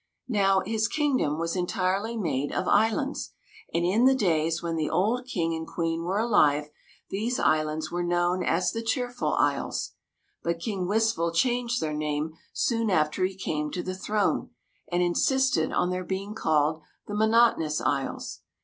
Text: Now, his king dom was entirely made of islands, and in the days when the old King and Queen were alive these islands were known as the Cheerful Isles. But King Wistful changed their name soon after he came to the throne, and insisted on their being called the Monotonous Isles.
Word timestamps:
Now, 0.29 0.61
his 0.65 0.87
king 0.87 1.17
dom 1.17 1.37
was 1.37 1.55
entirely 1.55 2.17
made 2.17 2.51
of 2.51 2.67
islands, 2.67 3.33
and 3.71 3.85
in 3.85 4.05
the 4.05 4.15
days 4.15 4.59
when 4.63 4.75
the 4.75 4.89
old 4.89 5.27
King 5.27 5.53
and 5.53 5.67
Queen 5.67 6.03
were 6.03 6.17
alive 6.17 6.71
these 7.11 7.39
islands 7.39 7.91
were 7.91 8.01
known 8.01 8.43
as 8.43 8.71
the 8.71 8.81
Cheerful 8.81 9.35
Isles. 9.35 9.91
But 10.41 10.57
King 10.57 10.87
Wistful 10.87 11.33
changed 11.33 11.81
their 11.81 11.93
name 11.93 12.33
soon 12.51 12.89
after 12.89 13.25
he 13.25 13.35
came 13.35 13.69
to 13.69 13.83
the 13.83 13.93
throne, 13.93 14.49
and 14.91 15.03
insisted 15.03 15.71
on 15.71 15.91
their 15.91 16.03
being 16.03 16.33
called 16.33 16.81
the 17.05 17.13
Monotonous 17.13 17.79
Isles. 17.79 18.39